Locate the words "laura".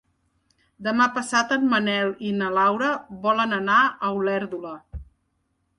2.59-2.89